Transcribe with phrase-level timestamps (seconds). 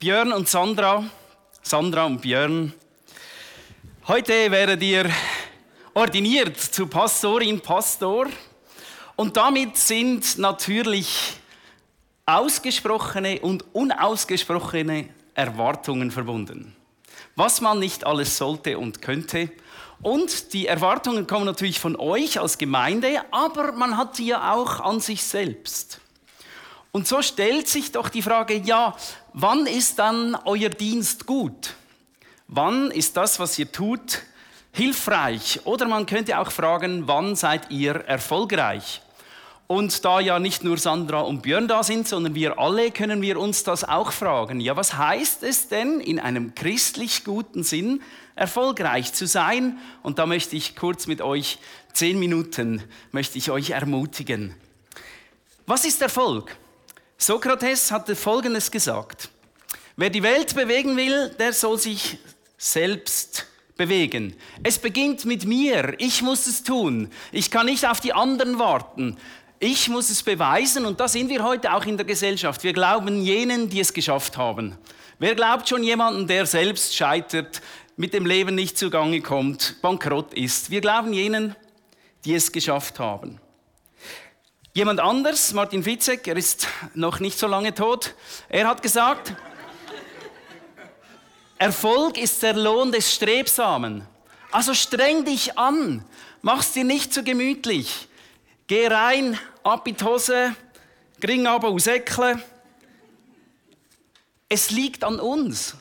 [0.00, 1.04] Björn und Sandra,
[1.60, 2.72] Sandra und Björn,
[4.08, 5.10] heute werdet ihr
[5.92, 8.28] ordiniert zu Pastorin, Pastor.
[9.16, 11.34] Und damit sind natürlich
[12.24, 16.74] ausgesprochene und unausgesprochene Erwartungen verbunden.
[17.36, 19.50] Was man nicht alles sollte und könnte.
[20.00, 24.80] Und die Erwartungen kommen natürlich von euch als Gemeinde, aber man hat sie ja auch
[24.80, 26.00] an sich selbst.
[26.92, 28.96] Und so stellt sich doch die Frage, ja,
[29.32, 31.74] wann ist dann euer Dienst gut?
[32.48, 34.22] Wann ist das, was ihr tut,
[34.72, 35.60] hilfreich?
[35.64, 39.02] Oder man könnte auch fragen, wann seid ihr erfolgreich?
[39.68, 43.38] Und da ja nicht nur Sandra und Björn da sind, sondern wir alle, können wir
[43.38, 44.58] uns das auch fragen.
[44.58, 48.02] Ja, was heißt es denn in einem christlich guten Sinn,
[48.34, 49.78] erfolgreich zu sein?
[50.02, 51.58] Und da möchte ich kurz mit euch,
[51.92, 52.82] zehn Minuten,
[53.12, 54.56] möchte ich euch ermutigen.
[55.66, 56.56] Was ist Erfolg?
[57.22, 59.28] Sokrates hatte Folgendes gesagt.
[59.94, 62.16] Wer die Welt bewegen will, der soll sich
[62.56, 63.46] selbst
[63.76, 64.34] bewegen.
[64.62, 65.94] Es beginnt mit mir.
[65.98, 67.10] Ich muss es tun.
[67.30, 69.18] Ich kann nicht auf die anderen warten.
[69.58, 72.64] Ich muss es beweisen und da sind wir heute auch in der Gesellschaft.
[72.64, 74.78] Wir glauben jenen, die es geschafft haben.
[75.18, 77.60] Wer glaubt schon jemanden, der selbst scheitert,
[77.98, 80.70] mit dem Leben nicht zugange kommt, bankrott ist?
[80.70, 81.54] Wir glauben jenen,
[82.24, 83.38] die es geschafft haben.
[84.72, 88.14] Jemand anders, Martin Fitzek, er ist noch nicht so lange tot,
[88.48, 89.34] er hat gesagt,
[91.58, 94.06] Erfolg ist der Lohn des Strebsamen.
[94.52, 96.04] Also streng dich an,
[96.40, 98.08] mach's dir nicht zu gemütlich.
[98.68, 100.54] Geh rein, ab in die Hose,
[101.20, 102.40] gring aber aus Eckle.
[104.48, 105.74] Es liegt an uns.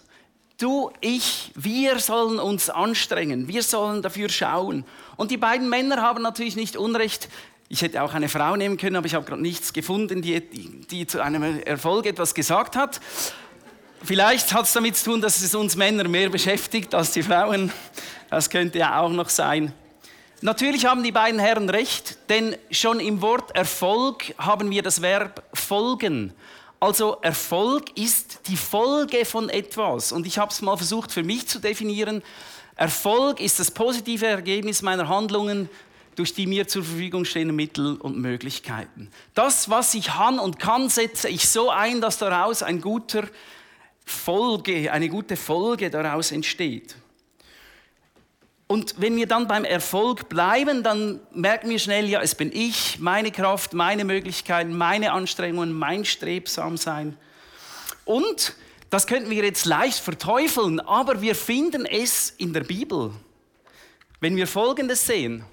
[0.57, 4.83] Du, ich, wir sollen uns anstrengen, wir sollen dafür schauen.
[5.15, 7.29] Und die beiden Männer haben natürlich nicht Unrecht,
[7.71, 11.05] ich hätte auch eine Frau nehmen können, aber ich habe gerade nichts gefunden, die, die,
[11.05, 12.99] zu einem Erfolg etwas gesagt hat.
[14.03, 17.71] Vielleicht hat es damit zu tun, dass es uns Männer mehr beschäftigt als die Frauen.
[18.31, 19.71] Das könnte ja auch noch sein.
[20.41, 25.43] Natürlich haben die beiden Herren recht, denn schon im Wort Erfolg haben wir das Verb
[25.53, 26.33] folgen.
[26.79, 30.11] Also Erfolg ist die Folge von etwas.
[30.11, 32.23] Und ich habe es mal versucht für mich zu definieren.
[32.77, 35.69] Erfolg ist das positive Ergebnis meiner Handlungen
[36.19, 39.09] durch die mir zur Verfügung stehenden Mittel und Möglichkeiten.
[39.35, 43.23] Das, was ich han und kann, setze ich so ein, dass daraus ein guter
[44.03, 46.97] Folge, eine gute Folge daraus entsteht.
[48.67, 52.99] Und wenn wir dann beim Erfolg bleiben, dann merken wir schnell, ja, es bin ich,
[52.99, 57.15] meine Kraft, meine Möglichkeiten, meine Anstrengungen, mein Strebsamsein.
[58.03, 58.55] Und
[58.89, 63.11] das könnten wir jetzt leicht verteufeln, aber wir finden es in der Bibel.
[64.19, 65.45] Wenn wir Folgendes sehen,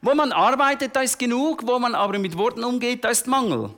[0.00, 3.70] wo man arbeitet, da ist genug, wo man aber mit Worten umgeht, da ist Mangel.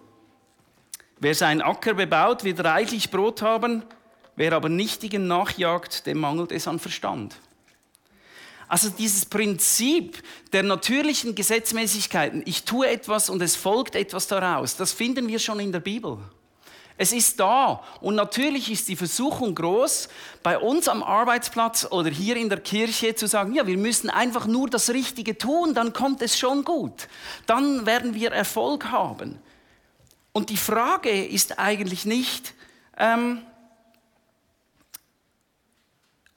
[1.19, 3.83] Wer seinen Acker bebaut, wird reichlich Brot haben,
[4.37, 7.37] wer aber Nichtigen nachjagt, dem mangelt es an Verstand.
[8.69, 10.23] Also dieses Prinzip
[10.53, 15.61] der natürlichen Gesetzmäßigkeiten, ich tue etwas und es folgt etwas daraus, das finden wir schon
[15.61, 16.19] in der Bibel.
[17.01, 17.83] Es ist da.
[18.03, 20.11] Und natürlich ist die Versuchung groß,
[20.43, 24.47] bei uns am Arbeitsplatz oder hier in der Kirche zu sagen, ja, wir müssen einfach
[24.47, 27.09] nur das Richtige tun, dann kommt es schon gut.
[27.47, 29.39] Dann werden wir Erfolg haben.
[30.33, 32.53] Und die Frage ist eigentlich nicht,
[32.99, 33.41] ähm,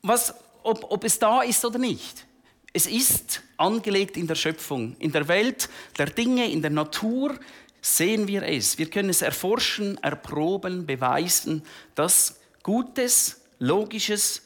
[0.02, 2.26] was, ob, ob es da ist oder nicht.
[2.72, 7.38] Es ist angelegt in der Schöpfung, in der Welt der Dinge, in der Natur
[7.84, 8.78] sehen wir es.
[8.78, 11.64] Wir können es erforschen, erproben, beweisen,
[11.94, 14.42] dass Gutes, Logisches,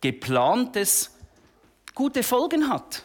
[0.00, 1.10] Geplantes
[1.94, 3.02] gute Folgen hat.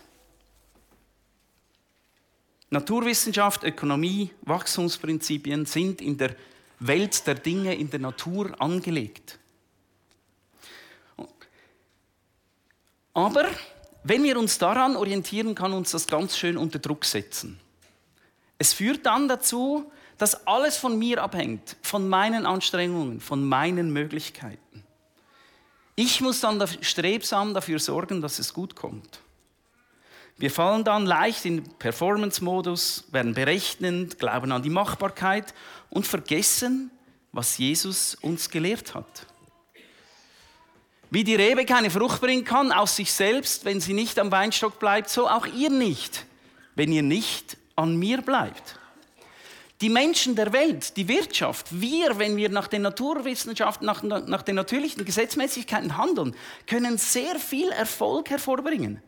[2.71, 6.35] Naturwissenschaft, Ökonomie, Wachstumsprinzipien sind in der
[6.79, 9.37] Welt der Dinge, in der Natur angelegt.
[13.13, 13.45] Aber
[14.03, 17.59] wenn wir uns daran orientieren, kann uns das ganz schön unter Druck setzen.
[18.61, 24.83] Es führt dann dazu, dass alles von mir abhängt, von meinen Anstrengungen, von meinen Möglichkeiten.
[25.95, 29.21] Ich muss dann strebsam dafür sorgen, dass es gut kommt.
[30.37, 35.55] Wir fallen dann leicht in Performance-Modus, werden berechnend, glauben an die Machbarkeit
[35.89, 36.91] und vergessen,
[37.31, 39.25] was Jesus uns gelehrt hat.
[41.09, 44.77] Wie die Rebe keine Frucht bringen kann aus sich selbst, wenn sie nicht am Weinstock
[44.77, 46.27] bleibt, so auch ihr nicht,
[46.75, 48.79] wenn ihr nicht an mir bleibt.
[49.81, 54.55] Die Menschen der Welt, die Wirtschaft, wir, wenn wir nach den Naturwissenschaften, nach, nach den
[54.55, 56.35] natürlichen Gesetzmäßigkeiten handeln,
[56.67, 59.01] können sehr viel Erfolg hervorbringen.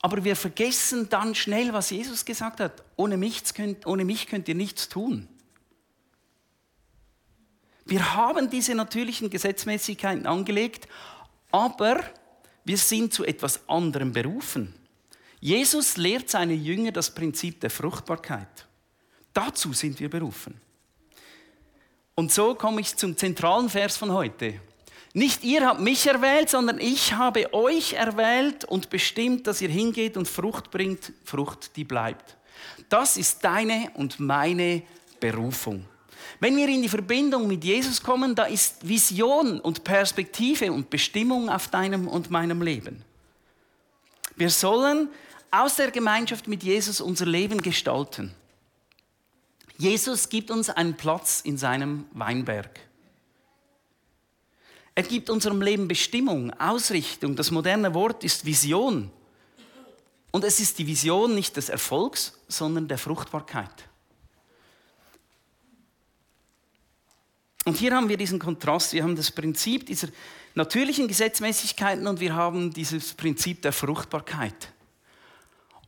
[0.00, 2.84] Aber wir vergessen dann schnell, was Jesus gesagt hat.
[2.96, 5.28] Ohne mich könnt, ohne mich könnt ihr nichts tun.
[7.84, 10.88] Wir haben diese natürlichen Gesetzmäßigkeiten angelegt,
[11.50, 12.00] aber
[12.64, 14.74] wir sind zu etwas anderem berufen.
[15.40, 18.66] Jesus lehrt seine Jünger das Prinzip der Fruchtbarkeit.
[19.32, 20.60] Dazu sind wir berufen.
[22.14, 24.60] Und so komme ich zum zentralen Vers von heute.
[25.14, 30.16] Nicht ihr habt mich erwählt, sondern ich habe euch erwählt und bestimmt, dass ihr hingeht
[30.16, 32.36] und Frucht bringt, Frucht, die bleibt.
[32.88, 34.82] Das ist deine und meine
[35.20, 35.84] Berufung.
[36.40, 41.48] Wenn wir in die Verbindung mit Jesus kommen, da ist Vision und Perspektive und Bestimmung
[41.48, 43.02] auf deinem und meinem Leben.
[44.36, 45.08] Wir sollen
[45.50, 48.34] aus der Gemeinschaft mit Jesus unser Leben gestalten.
[49.78, 52.80] Jesus gibt uns einen Platz in seinem Weinberg.
[54.94, 57.36] Er gibt unserem Leben Bestimmung, Ausrichtung.
[57.36, 59.12] Das moderne Wort ist Vision.
[60.32, 63.70] Und es ist die Vision nicht des Erfolgs, sondern der Fruchtbarkeit.
[67.64, 70.08] Und hier haben wir diesen Kontrast, wir haben das Prinzip dieser
[70.54, 74.72] natürlichen Gesetzmäßigkeiten und wir haben dieses Prinzip der Fruchtbarkeit.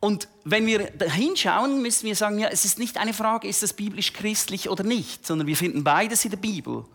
[0.01, 3.73] Und wenn wir hinschauen, müssen wir sagen, ja, es ist nicht eine Frage, ist das
[3.73, 6.85] biblisch-christlich oder nicht, sondern wir finden beides in der Bibel.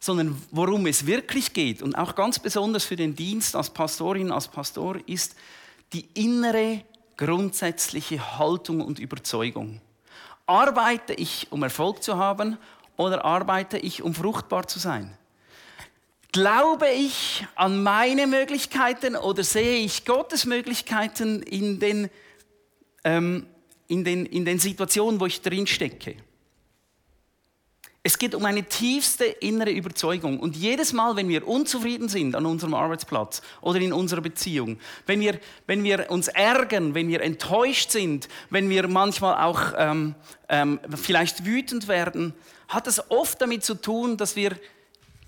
[0.00, 4.48] Sondern worum es wirklich geht und auch ganz besonders für den Dienst als Pastorin, als
[4.48, 5.36] Pastor, ist
[5.92, 6.82] die innere
[7.18, 9.82] grundsätzliche Haltung und Überzeugung.
[10.46, 12.56] Arbeite ich, um Erfolg zu haben
[12.96, 15.12] oder arbeite ich, um fruchtbar zu sein?
[16.32, 22.08] Glaube ich an meine Möglichkeiten oder sehe ich Gottes Möglichkeiten in den
[23.04, 23.46] ähm,
[23.86, 26.16] in, den, in den Situationen, wo ich drin stecke.
[28.02, 30.40] Es geht um eine tiefste innere Überzeugung.
[30.40, 35.20] Und jedes Mal, wenn wir unzufrieden sind an unserem Arbeitsplatz oder in unserer Beziehung, wenn
[35.20, 40.14] wir, wenn wir uns ärgern, wenn wir enttäuscht sind, wenn wir manchmal auch ähm,
[40.48, 42.32] ähm, vielleicht wütend werden,
[42.68, 44.52] hat es oft damit zu tun, dass wir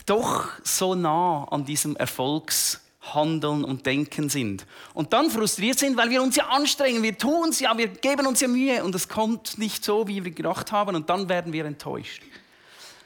[0.07, 4.67] doch so nah an diesem Erfolgs Handeln und Denken sind.
[4.93, 8.27] Und dann frustriert sind, weil wir uns ja anstrengen, wir tun es ja, wir geben
[8.27, 11.53] uns ja Mühe und es kommt nicht so, wie wir gedacht haben und dann werden
[11.53, 12.23] wir enttäuscht.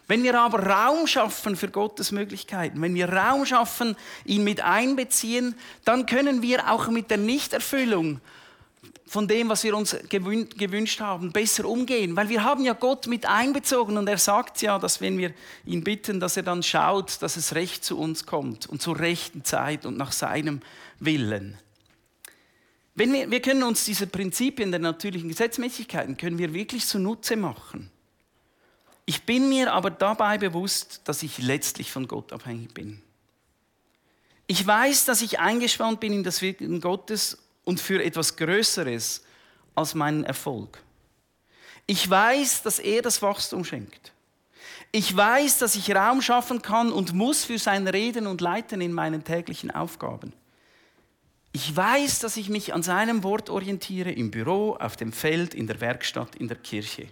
[0.07, 3.97] Wenn wir aber Raum schaffen für Gottes Möglichkeiten, wenn wir Raum schaffen,
[4.27, 5.55] ihn mit einbeziehen,
[5.85, 8.21] dann können wir auch mit der Nichterfüllung
[9.07, 12.17] von dem, was wir uns gewünscht haben, besser umgehen.
[12.17, 15.33] Weil wir haben ja Gott mit einbezogen und er sagt ja, dass wenn wir
[15.65, 19.45] ihn bitten, dass er dann schaut, dass es recht zu uns kommt und zur rechten
[19.45, 20.61] Zeit und nach seinem
[21.01, 21.59] Willen.
[22.95, 27.91] Wenn wir, wir können uns diese Prinzipien der natürlichen Gesetzmäßigkeiten können wir wirklich zunutze machen.
[29.07, 33.03] Ich bin mir aber dabei bewusst, dass ich letztlich von Gott abhängig bin.
[34.47, 39.23] Ich weiß, dass ich eingespannt bin in das Wirken Gottes und für etwas Größeres
[39.75, 40.83] als meinen Erfolg.
[41.87, 44.13] Ich weiß, dass er das Wachstum schenkt.
[44.93, 48.93] Ich weiß, dass ich Raum schaffen kann und muss für sein Reden und Leiten in
[48.93, 50.33] meinen täglichen Aufgaben.
[51.53, 55.67] Ich weiß, dass ich mich an seinem Wort orientiere, im Büro, auf dem Feld, in
[55.67, 57.09] der Werkstatt, in der Kirche.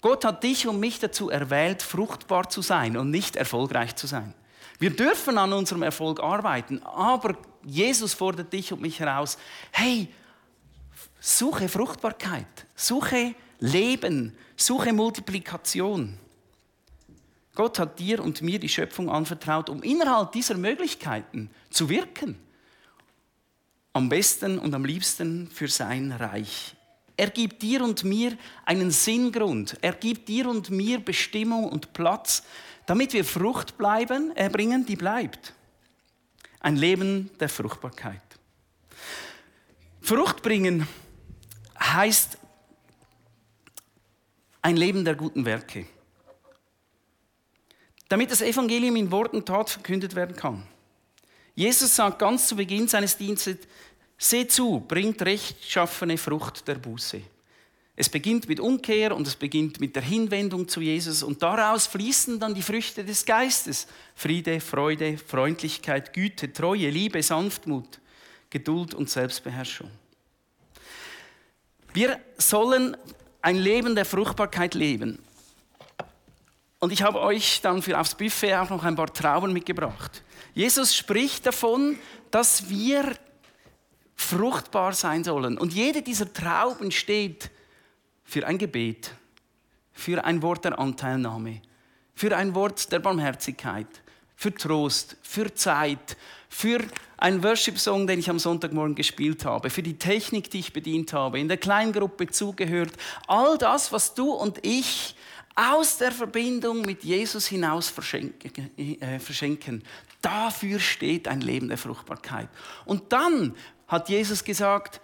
[0.00, 4.34] Gott hat dich und mich dazu erwählt, fruchtbar zu sein und nicht erfolgreich zu sein.
[4.78, 9.38] Wir dürfen an unserem Erfolg arbeiten, aber Jesus fordert dich und mich heraus,
[9.72, 10.08] hey,
[11.20, 16.18] suche Fruchtbarkeit, suche Leben, suche Multiplikation.
[17.54, 22.38] Gott hat dir und mir die Schöpfung anvertraut, um innerhalb dieser Möglichkeiten zu wirken.
[23.92, 26.74] Am besten und am liebsten für sein Reich.
[27.16, 29.76] Er gibt dir und mir einen Sinngrund.
[29.82, 32.44] Er gibt dir und mir Bestimmung und Platz,
[32.86, 35.52] damit wir Frucht bleiben, erbringen, die bleibt.
[36.60, 38.22] Ein Leben der Fruchtbarkeit.
[40.00, 40.86] Frucht bringen
[41.78, 42.38] heißt
[44.62, 45.86] ein Leben der guten Werke.
[48.08, 50.66] Damit das Evangelium in Wort und Tat verkündet werden kann.
[51.54, 53.58] Jesus sagt ganz zu Beginn seines Dienstes,
[54.18, 57.22] seht zu, bringt rechtschaffene Frucht der Buße.
[58.00, 62.40] Es beginnt mit Umkehr und es beginnt mit der Hinwendung zu Jesus und daraus fließen
[62.40, 63.86] dann die Früchte des Geistes.
[64.14, 68.00] Friede, Freude, Freundlichkeit, Güte, Treue, Liebe, Sanftmut,
[68.48, 69.90] Geduld und Selbstbeherrschung.
[71.92, 72.96] Wir sollen
[73.42, 75.18] ein Leben der Fruchtbarkeit leben.
[76.78, 80.22] Und ich habe euch dann für aufs Buffet auch noch ein paar Trauben mitgebracht.
[80.54, 81.98] Jesus spricht davon,
[82.30, 83.14] dass wir
[84.16, 85.58] fruchtbar sein sollen.
[85.58, 87.50] Und jede dieser Trauben steht
[88.30, 89.12] für ein Gebet,
[89.92, 91.60] für ein Wort der Anteilnahme,
[92.14, 93.88] für ein Wort der Barmherzigkeit,
[94.36, 96.16] für Trost, für Zeit,
[96.48, 96.78] für
[97.16, 101.40] einen Worship-Song, den ich am Sonntagmorgen gespielt habe, für die Technik, die ich bedient habe,
[101.40, 102.92] in der Kleingruppe zugehört.
[103.26, 105.16] All das, was du und ich
[105.56, 108.70] aus der Verbindung mit Jesus hinaus verschenken.
[108.78, 109.82] Äh, verschenken.
[110.22, 112.48] Dafür steht ein Leben der Fruchtbarkeit.
[112.84, 113.56] Und dann
[113.88, 115.00] hat Jesus gesagt,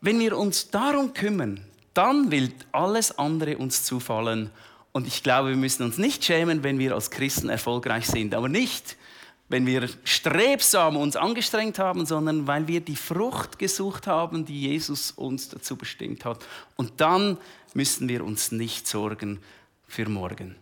[0.00, 1.66] wenn wir uns darum kümmern,
[2.00, 4.48] dann will alles andere uns zufallen.
[4.90, 8.48] Und ich glaube, wir müssen uns nicht schämen, wenn wir als Christen erfolgreich sind, aber
[8.48, 8.96] nicht,
[9.50, 15.10] wenn wir strebsam uns angestrengt haben, sondern weil wir die Frucht gesucht haben, die Jesus
[15.10, 16.42] uns dazu bestimmt hat.
[16.74, 17.36] Und dann
[17.74, 19.38] müssen wir uns nicht sorgen
[19.86, 20.56] für morgen.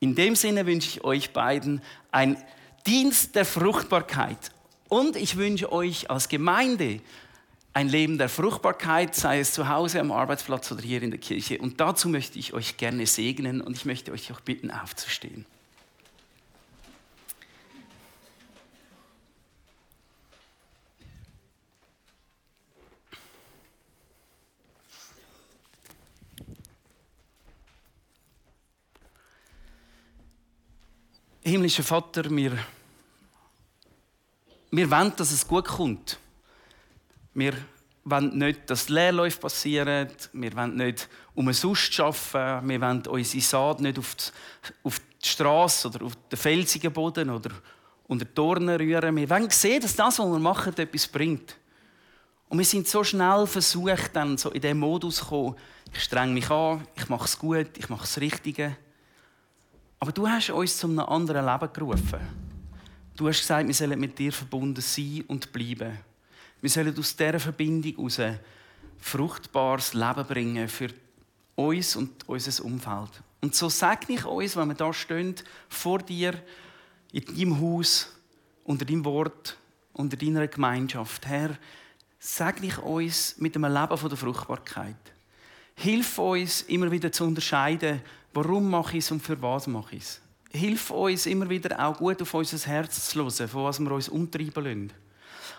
[0.00, 2.42] In dem Sinne wünsche ich euch beiden ein
[2.86, 4.52] Dienst der Fruchtbarkeit.
[4.88, 7.00] Und ich wünsche euch als Gemeinde
[7.78, 11.58] ein Leben der Fruchtbarkeit, sei es zu Hause, am Arbeitsplatz oder hier in der Kirche.
[11.58, 15.46] Und dazu möchte ich euch gerne segnen und ich möchte euch auch bitten, aufzustehen.
[31.44, 32.58] Himmlischer Vater, wir,
[34.72, 36.18] wir wollen, dass es gut kommt.
[37.38, 37.52] Wir
[38.02, 40.08] wollen nicht, dass Leerläufe passieren.
[40.32, 42.68] Wir wollen nicht umsonst arbeiten.
[42.68, 47.30] Wir wollen unsere Saat nicht auf die, auf die Straße oder auf den felsigen Boden
[47.30, 47.50] oder
[48.08, 49.14] unter Dornen rühren.
[49.14, 51.56] Wir wollen sehen, dass das, was wir machen, etwas bringt.
[52.48, 55.54] Und wir sind so schnell versucht, dann so in diesen Modus zu kommen.
[55.92, 58.76] Ich streng mich an, ich mache es gut, ich mache das Richtige.
[60.00, 62.18] Aber du hast uns zu einem anderen Leben gerufen.
[63.14, 65.98] Du hast gesagt, wir sollen mit dir verbunden sein und bleiben.
[66.60, 68.20] Wir sollen aus dieser Verbindung heraus
[69.00, 70.88] fruchtbares Leben bringen für
[71.54, 73.22] uns und unser Umfeld.
[73.40, 75.34] Und so segne ich uns, wenn wir da stehen,
[75.68, 76.34] vor dir,
[77.12, 78.08] in deinem Haus,
[78.64, 79.56] unter deinem Wort,
[79.92, 81.26] unter deiner Gemeinschaft.
[81.26, 81.56] Herr,
[82.18, 84.96] segne ich uns mit einem Leben der Fruchtbarkeit.
[85.76, 88.02] Hilf uns, immer wieder zu unterscheiden,
[88.34, 90.20] warum mache ich es und für was mache ich es.
[90.50, 94.08] Hilf uns, immer wieder auch gut auf unser Herz zu hören, von was wir uns
[94.08, 94.92] umtreiben lassen.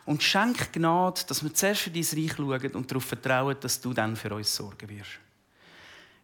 [0.09, 3.93] Und schenk Gnade, dass wir zuerst für dein Reich schauen und darauf vertrauen, dass du
[3.93, 5.19] dann für uns sorgen wirst.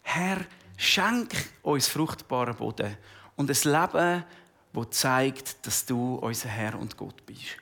[0.02, 0.44] Herr,
[0.76, 2.98] schenk uns fruchtbaren Boden
[3.36, 4.24] und ein Leben,
[4.74, 7.58] das zeigt, dass du unser Herr und Gott bist.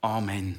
[0.00, 0.58] Amen.